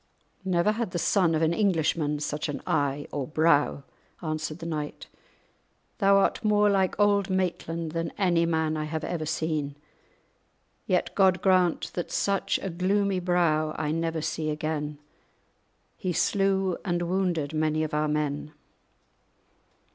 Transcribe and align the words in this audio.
"Never 0.43 0.71
had 0.71 0.89
the 0.89 0.97
son 0.97 1.35
of 1.35 1.43
an 1.43 1.53
Englishmen 1.53 2.17
such 2.19 2.49
an 2.49 2.63
eye 2.65 3.05
or 3.11 3.27
brow," 3.27 3.83
answered 4.19 4.57
the 4.57 4.65
knight; 4.65 5.05
"thou 5.99 6.17
art 6.17 6.43
more 6.43 6.71
like 6.71 6.99
Auld 6.99 7.29
Maitland 7.29 7.91
than 7.91 8.11
any 8.17 8.47
man 8.47 8.75
I 8.77 8.85
have 8.85 9.03
ever 9.03 9.27
seen; 9.27 9.75
yet 10.87 11.13
God 11.13 11.39
grant 11.43 11.93
that 11.93 12.09
such 12.11 12.57
a 12.63 12.71
gloomy 12.71 13.19
brow 13.19 13.75
I 13.77 13.91
never 13.91 14.23
see 14.23 14.49
again; 14.49 14.97
he 15.97 16.13
slew 16.13 16.79
and 16.83 17.03
wounded 17.07 17.53
many 17.53 17.83
of 17.83 17.93
our 17.93 18.07
men." 18.07 18.53